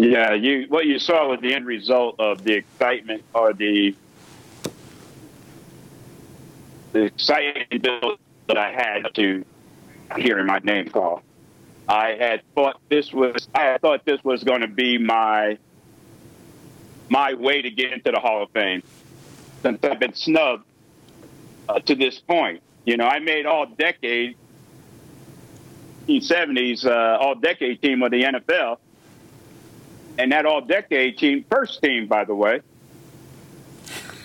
Yeah, 0.00 0.32
you 0.32 0.64
what 0.68 0.86
you 0.86 0.98
saw 0.98 1.28
was 1.28 1.40
the 1.40 1.52
end 1.52 1.66
result 1.66 2.16
of 2.20 2.42
the 2.42 2.54
excitement 2.54 3.22
or 3.34 3.52
the 3.52 3.94
the 6.92 7.02
excitement 7.02 7.68
that 8.46 8.56
I 8.56 8.72
had 8.72 9.14
to 9.16 9.44
hearing 10.16 10.46
my 10.46 10.58
name 10.60 10.88
called. 10.88 11.20
I 11.86 12.16
had 12.18 12.40
thought 12.54 12.80
this 12.88 13.12
was 13.12 13.46
I 13.54 13.64
had 13.64 13.82
thought 13.82 14.06
this 14.06 14.24
was 14.24 14.42
going 14.42 14.62
to 14.62 14.68
be 14.68 14.96
my 14.96 15.58
my 17.10 17.34
way 17.34 17.60
to 17.60 17.70
get 17.70 17.92
into 17.92 18.10
the 18.10 18.20
Hall 18.20 18.42
of 18.42 18.50
Fame 18.52 18.82
since 19.60 19.84
I've 19.84 20.00
been 20.00 20.14
snubbed 20.14 20.64
uh, 21.68 21.78
to 21.80 21.94
this 21.94 22.18
point. 22.20 22.62
You 22.86 22.96
know, 22.96 23.04
I 23.04 23.18
made 23.18 23.44
all 23.44 23.66
decade 23.66 24.38
70s 26.08 26.86
uh, 26.86 27.18
all 27.20 27.34
decade 27.34 27.82
team 27.82 28.02
of 28.02 28.10
the 28.12 28.22
NFL 28.22 28.78
and 30.20 30.32
that 30.32 30.44
all 30.44 30.60
decade 30.60 31.16
team, 31.16 31.46
first 31.50 31.82
team, 31.82 32.06
by 32.06 32.24
the 32.24 32.34
way, 32.34 32.60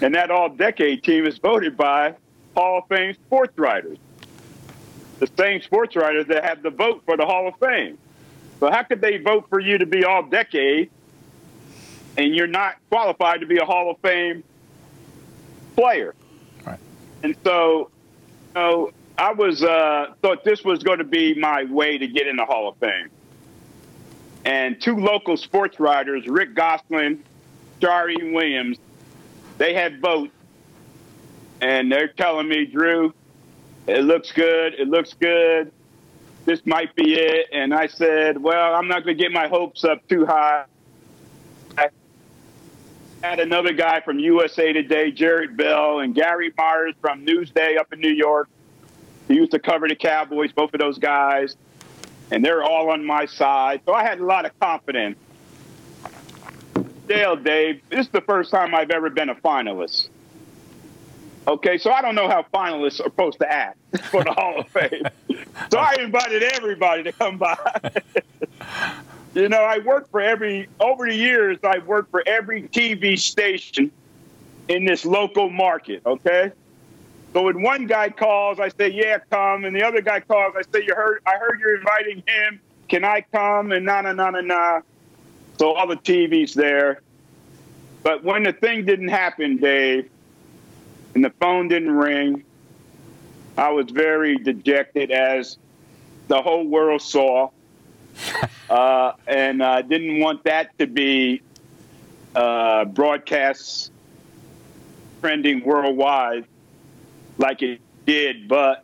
and 0.02 0.14
that 0.14 0.30
all 0.30 0.50
decade 0.50 1.02
team 1.04 1.26
is 1.26 1.38
voted 1.38 1.78
by 1.78 2.14
Hall 2.54 2.80
of 2.80 2.88
Fame 2.90 3.14
sports 3.14 3.58
writers, 3.58 3.98
the 5.20 5.30
same 5.38 5.62
sports 5.62 5.96
writers 5.96 6.28
that 6.28 6.44
have 6.44 6.62
the 6.62 6.70
vote 6.70 7.04
for 7.06 7.16
the 7.16 7.26
Hall 7.26 7.48
of 7.48 7.54
Fame. 7.60 7.98
So, 8.60 8.70
how 8.70 8.84
could 8.84 9.00
they 9.00 9.20
vote 9.20 9.48
for 9.50 9.58
you 9.58 9.78
to 9.78 9.86
be 9.86 10.04
all 10.04 10.24
decade 10.24 10.90
and 12.18 12.36
you're 12.36 12.46
not 12.46 12.76
qualified 12.90 13.40
to 13.40 13.46
be 13.46 13.58
a 13.58 13.66
Hall 13.66 13.90
of 13.90 13.98
Fame 14.00 14.44
player? 15.78 16.14
Right. 16.66 16.80
And 17.24 17.38
so, 17.46 17.90
you 18.54 18.62
know, 18.62 18.92
I 19.18 19.32
was 19.32 19.64
uh, 19.64 20.08
thought 20.22 20.44
this 20.44 20.62
was 20.66 20.84
going 20.84 20.98
to 20.98 21.06
be 21.06 21.36
my 21.36 21.64
way 21.64 21.98
to 21.98 22.06
get 22.06 22.28
in 22.28 22.36
the 22.36 22.46
Hall 22.46 22.68
of 22.68 22.76
Fame 22.80 23.12
and 24.46 24.80
two 24.80 24.96
local 24.96 25.36
sports 25.36 25.80
writers, 25.80 26.28
Rick 26.28 26.54
Gosselin, 26.54 27.24
Charean 27.82 28.34
Williams, 28.34 28.78
they 29.58 29.74
had 29.74 30.00
votes, 30.00 30.32
and 31.62 31.92
they're 31.92 32.08
telling 32.08 32.48
me, 32.48 32.66
Drew, 32.66 33.14
it 33.88 34.04
looks 34.04 34.32
good, 34.32 34.76
it 34.76 34.88
looks 34.88 35.14
good, 35.14 35.72
this 36.46 36.64
might 36.66 36.96
be 36.96 37.16
it. 37.16 37.48
And 37.52 37.74
I 37.74 37.88
said, 37.88 38.42
well, 38.42 38.76
I'm 38.76 38.88
not 38.88 39.04
going 39.04 39.18
to 39.18 39.24
get 39.24 39.32
my 39.32 39.48
hopes 39.48 39.84
up 39.84 40.08
too 40.08 40.26
high. 40.26 40.66
I 41.78 41.90
had 43.24 43.40
another 43.40 43.74
guy 43.74 44.02
from 44.02 44.20
USA 44.20 44.72
Today, 44.74 45.12
Jarrett 45.12 45.58
Bell, 45.58 46.00
and 46.00 46.14
Gary 46.14 46.54
Myers 46.56 46.94
from 47.02 47.26
Newsday 47.26 47.80
up 47.80 47.92
in 47.92 48.00
New 48.00 48.14
York. 48.14 48.48
He 49.28 49.34
used 49.34 49.52
to 49.52 49.60
cover 49.60 49.88
the 49.88 49.96
Cowboys, 49.96 50.52
both 50.52 50.76
of 50.76 50.80
those 50.80 51.00
guys 51.00 51.56
and 52.32 52.44
they're 52.44 52.64
all 52.64 52.90
on 52.90 53.06
my 53.06 53.26
side. 53.26 53.82
So 53.86 53.94
I 53.94 54.04
had 54.04 54.20
a 54.20 54.26
lot 54.26 54.46
of 54.46 54.58
confidence. 54.60 55.18
Dale, 57.08 57.36
Dave, 57.36 57.82
this 57.90 58.08
is 58.08 58.12
the 58.12 58.22
first 58.22 58.52
time 58.52 58.74
I've 58.74 58.92
ever 58.92 59.10
been 59.10 59.30
a 59.30 59.36
finalist. 59.36 60.10
Okay, 61.48 61.78
so 61.78 61.92
I 61.92 62.02
don't 62.02 62.16
know 62.16 62.28
how 62.28 62.44
finalists 62.52 63.00
are 63.00 63.04
supposed 63.04 63.38
to 63.40 63.52
act 63.52 63.78
for 64.06 64.24
the 64.24 64.32
Hall 64.32 64.60
of 64.60 64.68
Fame. 64.70 65.06
So 65.72 65.80
I 65.80 65.96
invited 66.00 66.44
everybody 66.44 67.04
to 67.04 67.14
come 67.14 67.38
by. 67.38 67.58
you 69.34 69.48
know, 69.48 69.62
I 69.62 69.80
worked 69.80 70.12
for 70.12 70.20
every, 70.20 70.68
over 70.82 71.08
the 71.08 71.16
years, 71.16 71.58
I've 71.64 71.88
worked 71.88 72.12
for 72.12 72.22
every 72.26 72.64
TV 72.64 73.18
station 73.18 73.90
in 74.68 74.84
this 74.84 75.06
local 75.06 75.50
market, 75.50 76.02
okay? 76.06 76.52
So 77.36 77.42
when 77.42 77.62
one 77.62 77.86
guy 77.86 78.08
calls, 78.12 78.62
I 78.62 78.70
say, 78.70 78.90
"Yeah, 78.92 79.18
come," 79.30 79.66
and 79.66 79.76
the 79.76 79.84
other 79.84 80.00
guy 80.00 80.22
calls, 80.22 80.56
I 80.58 80.62
say, 80.72 80.86
"You 80.86 80.96
heard? 80.96 81.22
I 81.28 81.36
heard 81.36 81.60
you're 81.60 81.76
inviting 81.76 82.24
him. 82.26 82.62
Can 82.88 83.04
I 83.04 83.26
come?" 83.30 83.74
And 83.74 83.86
na 83.86 84.00
na 84.00 84.14
na 84.14 84.30
na 84.30 84.40
na. 84.40 84.82
So 85.60 85.74
all 85.74 85.86
the 85.86 85.98
TV's 85.98 86.54
there. 86.54 87.02
But 88.04 88.24
when 88.24 88.44
the 88.44 88.54
thing 88.54 88.86
didn't 88.86 89.10
happen, 89.10 89.58
Dave, 89.58 90.10
and 91.14 91.26
the 91.26 91.30
phone 91.42 91.68
didn't 91.68 91.92
ring, 91.92 92.46
I 93.58 93.70
was 93.72 93.88
very 93.90 94.38
dejected, 94.38 95.12
as 95.12 95.58
the 96.30 96.42
whole 96.42 96.66
world 96.66 97.02
saw, 97.02 97.50
uh, 98.70 99.12
and 99.28 99.62
I 99.62 99.80
uh, 99.80 99.82
didn't 99.82 100.22
want 100.22 100.46
that 100.46 100.78
to 100.80 100.88
be 100.88 101.42
uh, 102.34 102.86
broadcast 102.86 103.92
trending 105.20 105.66
worldwide 105.66 106.46
like 107.38 107.62
it 107.62 107.82
did, 108.06 108.48
but 108.48 108.84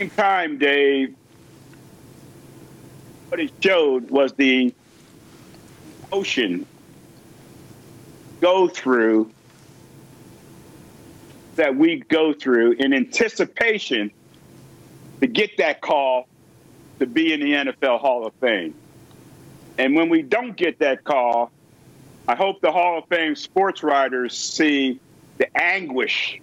in 0.00 0.10
time, 0.10 0.58
Dave, 0.58 1.14
what 3.28 3.40
it 3.40 3.52
showed 3.60 4.10
was 4.10 4.32
the 4.34 4.72
ocean 6.10 6.64
go 8.40 8.68
through 8.68 9.30
that 11.56 11.76
we 11.76 11.96
go 12.08 12.32
through 12.32 12.72
in 12.72 12.94
anticipation 12.94 14.10
to 15.20 15.26
get 15.26 15.56
that 15.58 15.80
call 15.80 16.28
to 17.00 17.06
be 17.06 17.32
in 17.32 17.40
the 17.40 17.52
NFL 17.52 18.00
Hall 18.00 18.24
of 18.26 18.32
Fame. 18.34 18.74
And 19.76 19.94
when 19.94 20.08
we 20.08 20.22
don't 20.22 20.56
get 20.56 20.78
that 20.78 21.04
call, 21.04 21.50
I 22.28 22.36
hope 22.36 22.60
the 22.60 22.72
Hall 22.72 22.98
of 22.98 23.06
Fame 23.08 23.34
sports 23.34 23.82
writers 23.82 24.36
see 24.36 25.00
the 25.38 25.48
anguish 25.60 26.40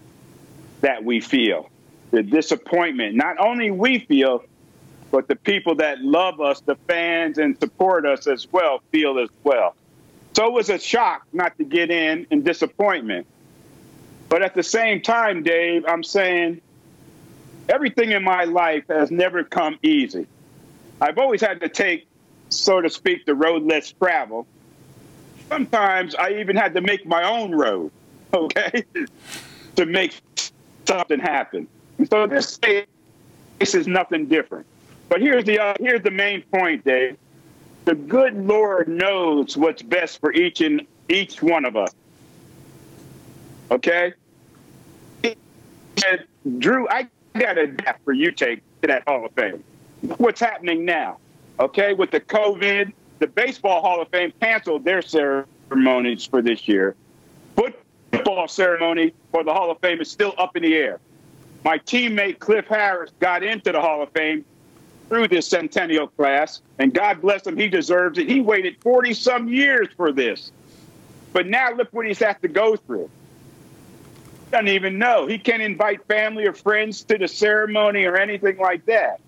that 0.81 1.03
we 1.03 1.19
feel, 1.19 1.69
the 2.11 2.23
disappointment. 2.23 3.15
Not 3.15 3.37
only 3.39 3.71
we 3.71 3.99
feel, 3.99 4.43
but 5.11 5.27
the 5.27 5.35
people 5.35 5.75
that 5.75 6.01
love 6.01 6.41
us, 6.41 6.61
the 6.61 6.75
fans 6.87 7.37
and 7.37 7.57
support 7.59 8.05
us 8.05 8.27
as 8.27 8.51
well, 8.51 8.81
feel 8.91 9.19
as 9.19 9.29
well. 9.43 9.75
So 10.33 10.47
it 10.47 10.51
was 10.51 10.69
a 10.69 10.79
shock 10.79 11.23
not 11.31 11.57
to 11.57 11.63
get 11.63 11.89
in 11.91 12.27
and 12.31 12.43
disappointment. 12.43 13.27
But 14.27 14.41
at 14.41 14.53
the 14.53 14.63
same 14.63 15.01
time, 15.01 15.43
Dave, 15.43 15.85
I'm 15.87 16.03
saying 16.03 16.59
everything 17.69 18.11
in 18.11 18.23
my 18.23 18.43
life 18.43 18.83
has 18.89 19.11
never 19.11 19.43
come 19.43 19.79
easy. 19.81 20.27
I've 20.99 21.17
always 21.17 21.41
had 21.41 21.61
to 21.61 21.69
take, 21.69 22.07
so 22.49 22.81
to 22.81 22.89
speak, 22.89 23.25
the 23.25 23.35
road 23.35 23.63
less 23.63 23.91
traveled. 23.91 24.47
Sometimes 25.47 26.15
I 26.15 26.31
even 26.39 26.55
had 26.55 26.73
to 26.73 26.81
make 26.81 27.05
my 27.05 27.23
own 27.23 27.53
road, 27.53 27.91
okay, 28.33 28.83
to 29.75 29.85
make 29.85 30.19
something 30.87 31.19
happen. 31.19 31.67
So 32.09 32.27
this 32.27 32.57
case 32.57 32.85
is 33.59 33.87
nothing 33.87 34.27
different. 34.27 34.65
But 35.09 35.21
here's 35.21 35.45
the 35.45 35.59
uh, 35.59 35.73
here's 35.79 36.01
the 36.01 36.11
main 36.11 36.41
point, 36.43 36.83
Dave. 36.83 37.17
The 37.85 37.95
good 37.95 38.35
Lord 38.35 38.87
knows 38.87 39.55
what's 39.55 39.81
best 39.81 40.19
for 40.19 40.33
each 40.33 40.61
and 40.61 40.85
each 41.07 41.41
one 41.41 41.65
of 41.65 41.75
us. 41.77 41.93
Okay. 43.71 44.13
And 45.23 46.59
Drew, 46.59 46.87
I 46.89 47.07
got 47.37 47.57
a 47.57 47.67
death 47.67 47.99
for 48.03 48.13
you 48.13 48.31
take 48.31 48.61
to 48.81 48.87
that 48.87 49.03
Hall 49.07 49.25
of 49.25 49.31
Fame. 49.33 49.63
What's 50.17 50.39
happening 50.39 50.85
now? 50.85 51.17
Okay, 51.59 51.93
with 51.93 52.11
the 52.11 52.19
COVID, 52.19 52.91
the 53.19 53.27
Baseball 53.27 53.81
Hall 53.81 54.01
of 54.01 54.09
Fame 54.09 54.33
canceled 54.41 54.83
their 54.83 55.01
ceremonies 55.01 56.25
for 56.25 56.41
this 56.41 56.67
year. 56.67 56.95
Ceremony 58.47 59.13
for 59.31 59.43
the 59.43 59.53
Hall 59.53 59.71
of 59.71 59.79
Fame 59.79 60.01
is 60.01 60.09
still 60.09 60.33
up 60.37 60.55
in 60.55 60.63
the 60.63 60.75
air. 60.75 60.99
My 61.63 61.79
teammate 61.79 62.39
Cliff 62.39 62.65
Harris 62.67 63.11
got 63.19 63.43
into 63.43 63.71
the 63.71 63.81
Hall 63.81 64.03
of 64.03 64.11
Fame 64.11 64.45
through 65.09 65.27
this 65.27 65.47
centennial 65.47 66.07
class, 66.07 66.61
and 66.79 66.93
God 66.93 67.21
bless 67.21 67.45
him, 67.45 67.57
he 67.57 67.67
deserves 67.67 68.17
it. 68.17 68.29
He 68.29 68.41
waited 68.41 68.75
40 68.81 69.13
some 69.13 69.47
years 69.47 69.87
for 69.95 70.11
this. 70.11 70.51
But 71.33 71.47
now 71.47 71.73
look 71.73 71.89
what 71.91 72.05
he's 72.05 72.19
had 72.19 72.41
to 72.41 72.47
go 72.47 72.75
through. 72.75 73.09
Doesn't 74.51 74.67
even 74.67 74.97
know. 74.97 75.27
He 75.27 75.37
can't 75.37 75.61
invite 75.61 76.05
family 76.07 76.45
or 76.45 76.53
friends 76.53 77.03
to 77.03 77.17
the 77.17 77.27
ceremony 77.27 78.05
or 78.05 78.15
anything 78.15 78.57
like 78.57 78.85
that. 78.85 79.19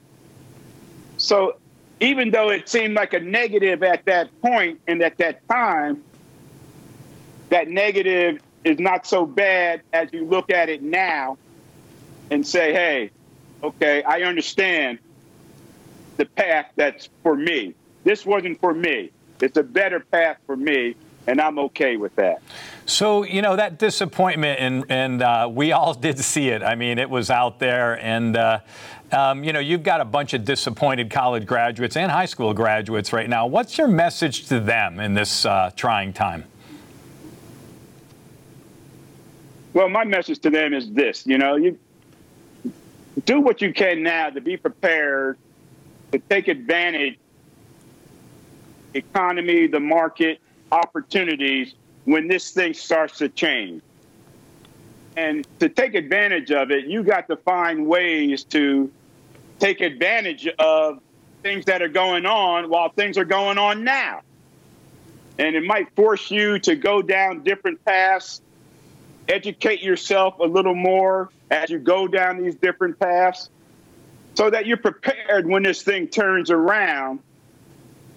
So 1.18 1.58
even 2.00 2.32
though 2.32 2.50
it 2.50 2.70
seemed 2.70 2.94
like 2.94 3.14
a 3.14 3.20
negative 3.20 3.84
at 3.84 4.06
that 4.06 4.30
point 4.42 4.80
and 4.88 5.02
at 5.02 5.18
that 5.18 5.48
time, 5.50 6.04
that 7.50 7.68
negative 7.68 8.40
is 8.68 8.80
not 8.80 9.08
so 9.08 9.26
bad 9.26 9.82
as 9.94 10.10
you 10.12 10.26
look 10.26 10.52
at 10.52 10.68
it 10.68 10.84
now 10.84 11.38
and 12.30 12.46
say, 12.46 12.74
hey, 12.74 13.12
okay, 13.64 14.04
I 14.04 14.24
understand 14.24 15.00
the 16.18 16.26
path 16.26 16.68
that's 16.76 17.08
for 17.24 17.36
me. 17.36 17.74
This 18.04 18.26
wasn't 18.26 18.60
for 18.60 18.74
me. 18.74 19.12
It's 19.42 19.58
a 19.58 19.64
better 19.64 20.02
path 20.02 20.38
for 20.46 20.58
me, 20.58 20.96
and 21.28 21.40
I'm 21.40 21.58
okay 21.60 21.96
with 21.96 22.16
that. 22.18 22.42
So 22.86 23.24
you 23.24 23.42
know 23.42 23.56
that 23.56 23.78
disappointment, 23.78 24.60
and 24.60 24.86
and 24.90 25.22
uh, 25.22 25.50
we 25.52 25.72
all 25.72 25.94
did 26.08 26.20
see 26.20 26.50
it. 26.50 26.64
I 26.64 26.76
mean, 26.76 26.98
it 26.98 27.10
was 27.10 27.30
out 27.30 27.60
there, 27.60 28.04
and 28.04 28.36
uh, 28.36 28.60
um, 29.12 29.44
you 29.44 29.54
know 29.54 29.60
you've 29.60 29.84
got 29.84 30.02
a 30.02 30.06
bunch 30.06 30.34
of 30.34 30.44
disappointed 30.44 31.12
college 31.12 31.46
graduates 31.46 31.96
and 31.96 32.12
high 32.12 32.26
school 32.26 32.54
graduates 32.54 33.14
right 33.14 33.30
now. 33.30 33.46
What's 33.46 33.78
your 33.78 33.88
message 33.88 34.48
to 34.48 34.60
them 34.60 35.00
in 35.00 35.14
this 35.14 35.46
uh, 35.46 35.72
trying 35.76 36.14
time? 36.14 36.46
Well, 39.77 39.89
my 39.89 40.05
message 40.05 40.39
to 40.39 40.50
them 40.50 40.74
is 40.74 40.91
this: 40.91 41.27
you 41.27 41.38
know, 41.38 41.55
you 41.55 41.77
do 43.25 43.39
what 43.39 43.62
you 43.62 43.72
can 43.72 44.01
now 44.01 44.31
to 44.31 44.41
be 44.41 44.57
prepared 44.57 45.38
to 46.12 46.17
take 46.17 46.48
advantage 46.48 47.20
economy, 48.96 49.68
the 49.68 49.79
market, 49.79 50.40
opportunities 50.72 51.75
when 52.05 52.27
this 52.27 52.50
thing 52.50 52.74
starts 52.74 53.20
to 53.20 53.29
change. 53.29 53.83
And 55.16 55.46
to 55.59 55.70
take 55.70 55.94
advantage 55.94 56.50
of 56.50 56.72
it, 56.72 56.87
you 56.87 57.03
got 57.03 57.27
to 57.27 57.37
find 57.37 57.85
ways 57.85 58.46
to 58.46 58.92
take 59.59 59.81
advantage 59.81 60.48
of 60.57 61.01
things 61.44 61.66
that 61.66 61.83
are 61.83 61.87
going 61.87 62.25
on 62.25 62.72
while 62.72 62.90
things 62.90 63.16
are 63.20 63.25
going 63.25 63.59
on 63.59 63.83
now. 63.83 64.22
And 65.37 65.55
it 65.55 65.63
might 65.63 65.96
force 65.96 66.31
you 66.31 66.57
to 66.61 66.75
go 66.75 67.03
down 67.03 67.44
different 67.44 67.85
paths, 67.85 68.42
educate 69.27 69.81
yourself 69.81 70.40
a 70.40 70.46
little 70.46 70.75
more 70.75 71.29
as 71.50 71.70
you 71.70 71.79
go 71.79 72.07
down 72.07 72.42
these 72.42 72.55
different 72.55 73.00
paths 73.00 73.50
so 74.35 74.50
that 74.50 74.66
you're 74.66 74.77
prepared 74.77 75.48
when 75.48 75.63
this 75.63 75.81
thing 75.81 76.07
turns 76.07 76.51
around 76.51 77.20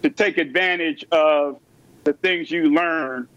to 0.03 0.11
take 0.11 0.39
advantage 0.39 1.05
of 1.11 1.59
the 2.05 2.13
things 2.13 2.51
you 2.51 2.73
learn 2.75 3.29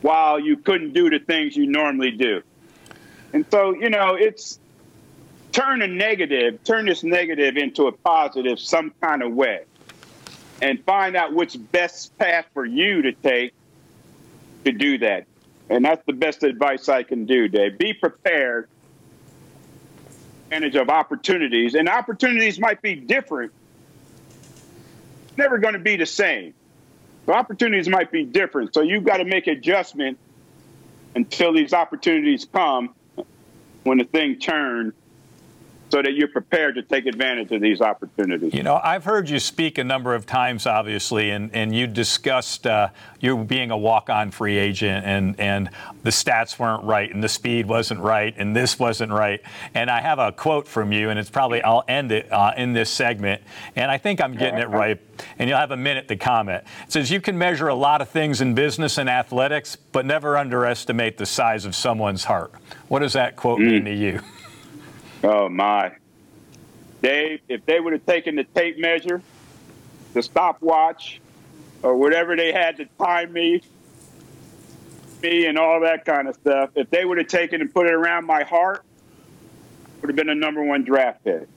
while 0.00 0.38
you 0.38 0.56
couldn't 0.56 0.92
do 0.92 1.10
the 1.10 1.18
things 1.18 1.56
you 1.56 1.66
normally 1.66 2.12
do. 2.12 2.42
And 3.32 3.44
so, 3.50 3.74
you 3.74 3.90
know, 3.90 4.14
it's 4.14 4.58
turn 5.52 5.82
a 5.82 5.88
negative, 5.88 6.62
turn 6.64 6.86
this 6.86 7.02
negative 7.02 7.56
into 7.56 7.86
a 7.86 7.92
positive 7.92 8.60
some 8.60 8.92
kind 9.00 9.22
of 9.22 9.32
way 9.32 9.64
and 10.62 10.82
find 10.84 11.16
out 11.16 11.32
which 11.32 11.56
best 11.72 12.16
path 12.18 12.46
for 12.54 12.64
you 12.64 13.02
to 13.02 13.12
take 13.12 13.52
to 14.64 14.72
do 14.72 14.98
that. 14.98 15.26
And 15.70 15.84
that's 15.84 16.04
the 16.06 16.12
best 16.12 16.42
advice 16.42 16.88
I 16.88 17.02
can 17.02 17.26
do, 17.26 17.48
Dave. 17.48 17.78
Be 17.78 17.92
prepared 17.92 18.68
advantage 20.46 20.76
of 20.76 20.88
opportunities, 20.88 21.74
and 21.74 21.88
opportunities 21.88 22.58
might 22.58 22.80
be 22.80 22.94
different. 22.94 23.52
It's 25.28 25.36
Never 25.36 25.58
going 25.58 25.74
to 25.74 25.78
be 25.78 25.96
the 25.96 26.06
same. 26.06 26.54
So 27.26 27.34
opportunities 27.34 27.88
might 27.88 28.10
be 28.10 28.24
different. 28.24 28.72
So 28.72 28.80
you've 28.80 29.04
got 29.04 29.18
to 29.18 29.26
make 29.26 29.46
adjustment 29.46 30.18
until 31.14 31.52
these 31.52 31.74
opportunities 31.74 32.46
come 32.50 32.94
when 33.82 33.98
the 33.98 34.04
thing 34.04 34.38
turns 34.38 34.94
so 35.90 36.02
that 36.02 36.14
you're 36.14 36.28
prepared 36.28 36.74
to 36.74 36.82
take 36.82 37.06
advantage 37.06 37.50
of 37.52 37.60
these 37.60 37.80
opportunities. 37.80 38.52
You 38.52 38.62
know, 38.62 38.80
I've 38.82 39.04
heard 39.04 39.28
you 39.28 39.40
speak 39.40 39.78
a 39.78 39.84
number 39.84 40.14
of 40.14 40.26
times, 40.26 40.66
obviously, 40.66 41.30
and, 41.30 41.50
and 41.54 41.74
you 41.74 41.86
discussed 41.86 42.66
uh, 42.66 42.88
you 43.20 43.36
being 43.44 43.70
a 43.70 43.76
walk-on 43.76 44.30
free 44.30 44.58
agent, 44.58 45.04
and 45.06 45.38
and 45.40 45.70
the 46.02 46.10
stats 46.10 46.58
weren't 46.58 46.84
right, 46.84 47.12
and 47.12 47.22
the 47.22 47.28
speed 47.28 47.66
wasn't 47.66 48.00
right, 48.00 48.34
and 48.36 48.54
this 48.54 48.78
wasn't 48.78 49.12
right. 49.12 49.40
And 49.74 49.90
I 49.90 50.00
have 50.00 50.18
a 50.18 50.32
quote 50.32 50.68
from 50.68 50.92
you, 50.92 51.10
and 51.10 51.18
it's 51.18 51.30
probably 51.30 51.62
I'll 51.62 51.84
end 51.88 52.12
it 52.12 52.30
uh, 52.30 52.52
in 52.56 52.72
this 52.72 52.90
segment, 52.90 53.42
and 53.74 53.90
I 53.90 53.98
think 53.98 54.20
I'm 54.20 54.36
getting 54.36 54.60
it 54.60 54.68
right. 54.68 55.00
And 55.38 55.48
you'll 55.48 55.58
have 55.58 55.72
a 55.72 55.76
minute 55.76 56.06
to 56.08 56.16
comment. 56.16 56.62
It 56.86 56.92
says 56.92 57.10
you 57.10 57.20
can 57.20 57.36
measure 57.36 57.66
a 57.66 57.74
lot 57.74 58.00
of 58.00 58.08
things 58.08 58.40
in 58.40 58.54
business 58.54 58.98
and 58.98 59.08
athletics, 59.08 59.74
but 59.74 60.06
never 60.06 60.36
underestimate 60.36 61.18
the 61.18 61.26
size 61.26 61.64
of 61.64 61.74
someone's 61.74 62.24
heart. 62.24 62.52
What 62.86 63.00
does 63.00 63.14
that 63.14 63.34
quote 63.34 63.58
mm. 63.58 63.66
mean 63.66 63.84
to 63.86 63.94
you? 63.94 64.20
Oh 65.22 65.48
my. 65.48 65.92
Dave, 67.02 67.40
if 67.48 67.64
they 67.66 67.80
would 67.80 67.92
have 67.92 68.06
taken 68.06 68.36
the 68.36 68.44
tape 68.44 68.78
measure, 68.78 69.22
the 70.14 70.22
stopwatch, 70.22 71.20
or 71.82 71.96
whatever 71.96 72.36
they 72.36 72.52
had 72.52 72.76
to 72.78 72.86
time 72.98 73.32
me, 73.32 73.62
me 75.22 75.46
and 75.46 75.58
all 75.58 75.80
that 75.80 76.04
kind 76.04 76.28
of 76.28 76.34
stuff, 76.36 76.70
if 76.74 76.90
they 76.90 77.04
would 77.04 77.18
have 77.18 77.28
taken 77.28 77.60
and 77.60 77.72
put 77.72 77.86
it 77.86 77.92
around 77.92 78.26
my 78.26 78.42
heart, 78.42 78.84
would 80.00 80.08
have 80.08 80.16
been 80.16 80.28
a 80.28 80.34
number 80.34 80.62
one 80.62 80.84
draft 80.84 81.24
pick. 81.24 81.48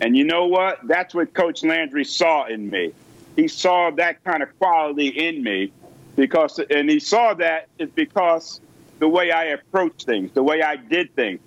And 0.00 0.16
you 0.16 0.24
know 0.24 0.46
what? 0.46 0.78
That's 0.84 1.14
what 1.14 1.32
Coach 1.34 1.62
Landry 1.62 2.04
saw 2.04 2.46
in 2.46 2.68
me. 2.68 2.92
He 3.36 3.48
saw 3.48 3.90
that 3.92 4.22
kind 4.24 4.42
of 4.42 4.56
quality 4.58 5.08
in 5.08 5.42
me 5.42 5.72
because, 6.16 6.58
and 6.58 6.90
he 6.90 7.00
saw 7.00 7.34
that 7.34 7.68
is 7.78 7.90
because 7.90 8.60
the 8.98 9.08
way 9.08 9.30
I 9.30 9.46
approached 9.46 10.04
things, 10.04 10.32
the 10.32 10.42
way 10.42 10.62
I 10.62 10.76
did 10.76 11.14
things 11.14 11.40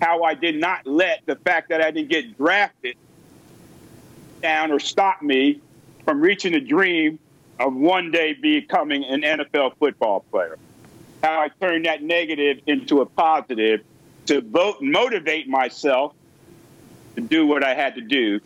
how 0.00 0.22
I 0.22 0.34
did 0.34 0.56
not 0.56 0.86
let 0.86 1.24
the 1.26 1.36
fact 1.36 1.68
that 1.68 1.82
I 1.82 1.90
didn't 1.90 2.08
get 2.10 2.36
drafted 2.36 2.96
down 4.42 4.72
or 4.72 4.80
stop 4.80 5.22
me 5.22 5.60
from 6.04 6.20
reaching 6.20 6.52
the 6.52 6.60
dream 6.60 7.18
of 7.58 7.74
one 7.74 8.10
day 8.10 8.32
becoming 8.32 9.04
an 9.04 9.20
NFL 9.20 9.76
football 9.76 10.20
player. 10.30 10.58
How 11.22 11.40
I 11.40 11.48
turned 11.60 11.84
that 11.84 12.02
negative 12.02 12.60
into 12.66 13.02
a 13.02 13.06
positive 13.06 13.84
to 14.26 14.40
vote, 14.40 14.76
motivate 14.80 15.48
myself 15.48 16.14
to 17.16 17.20
do 17.20 17.46
what 17.46 17.62
I 17.62 17.74
had 17.74 17.96
to 17.96 18.00
do 18.00 18.40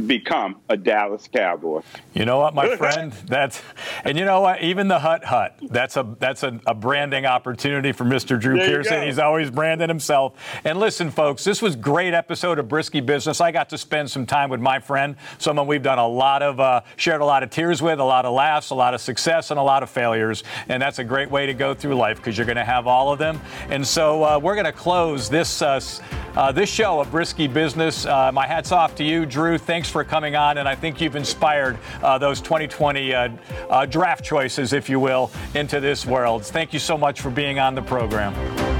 become 0.00 0.56
a 0.68 0.76
Dallas 0.76 1.28
Cowboy. 1.32 1.82
You 2.14 2.24
know 2.24 2.38
what, 2.38 2.54
my 2.54 2.76
friend? 2.76 3.12
That's 3.26 3.62
and 4.04 4.18
you 4.18 4.24
know 4.24 4.40
what? 4.40 4.62
Even 4.62 4.88
the 4.88 4.98
Hut 4.98 5.24
Hut. 5.24 5.58
That's 5.62 5.96
a 5.96 6.16
that's 6.18 6.42
a, 6.42 6.60
a 6.66 6.74
branding 6.74 7.26
opportunity 7.26 7.92
for 7.92 8.04
Mr. 8.04 8.40
Drew 8.40 8.56
There 8.58 8.66
Pearson. 8.68 9.02
He's 9.04 9.18
always 9.18 9.50
branding 9.50 9.88
himself. 9.88 10.34
And 10.64 10.78
listen, 10.78 11.10
folks, 11.10 11.44
this 11.44 11.62
was 11.62 11.76
great 11.76 12.14
episode 12.14 12.58
of 12.58 12.66
Brisky 12.66 13.04
Business. 13.04 13.40
I 13.40 13.50
got 13.52 13.68
to 13.70 13.78
spend 13.78 14.10
some 14.10 14.26
time 14.26 14.50
with 14.50 14.60
my 14.60 14.78
friend, 14.78 15.16
someone 15.38 15.66
we've 15.66 15.82
done 15.82 15.98
a 15.98 16.06
lot 16.08 16.42
of 16.42 16.60
uh, 16.60 16.82
shared 16.96 17.20
a 17.20 17.24
lot 17.24 17.42
of 17.42 17.50
tears 17.50 17.82
with, 17.82 17.98
a 18.00 18.04
lot 18.04 18.24
of 18.24 18.32
laughs, 18.34 18.70
a 18.70 18.74
lot 18.74 18.94
of 18.94 19.00
success, 19.00 19.50
and 19.50 19.58
a 19.58 19.62
lot 19.62 19.82
of 19.82 19.90
failures. 19.90 20.44
And 20.68 20.80
that's 20.82 20.98
a 20.98 21.04
great 21.04 21.30
way 21.30 21.46
to 21.46 21.54
go 21.54 21.74
through 21.74 21.94
life 21.94 22.18
because 22.18 22.36
you're 22.36 22.46
going 22.46 22.56
to 22.56 22.64
have 22.64 22.86
all 22.86 23.12
of 23.12 23.18
them. 23.18 23.40
And 23.68 23.86
so 23.86 24.22
uh, 24.24 24.38
we're 24.38 24.54
going 24.54 24.64
to 24.66 24.72
close 24.72 25.28
this 25.28 25.62
uh, 25.62 25.74
s- 25.74 26.00
uh, 26.38 26.52
this 26.52 26.70
show 26.70 27.00
of 27.00 27.08
Brisky 27.08 27.52
Business. 27.52 28.06
Uh, 28.06 28.30
my 28.32 28.46
hats 28.46 28.70
off 28.70 28.94
to 28.94 29.04
you, 29.04 29.26
Drew. 29.26 29.58
Thanks 29.58 29.90
for 29.90 30.04
coming 30.04 30.36
on, 30.36 30.58
and 30.58 30.68
I 30.68 30.76
think 30.76 31.00
you've 31.00 31.16
inspired 31.16 31.76
uh, 32.00 32.16
those 32.16 32.40
2020 32.40 33.12
uh, 33.12 33.28
uh, 33.68 33.86
draft 33.86 34.24
choices, 34.24 34.72
if 34.72 34.88
you 34.88 35.00
will, 35.00 35.32
into 35.56 35.80
this 35.80 36.06
world. 36.06 36.46
Thank 36.46 36.72
you 36.72 36.78
so 36.78 36.96
much 36.96 37.20
for 37.20 37.30
being 37.30 37.58
on 37.58 37.74
the 37.74 37.82
program. 37.82 38.77